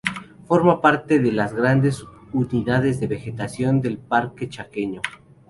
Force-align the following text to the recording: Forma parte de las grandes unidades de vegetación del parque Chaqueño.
Forma 0.47 0.81
parte 0.81 1.19
de 1.19 1.31
las 1.31 1.53
grandes 1.53 2.03
unidades 2.33 2.99
de 2.99 3.05
vegetación 3.05 3.81
del 3.83 3.99
parque 3.99 4.49
Chaqueño. 4.49 5.03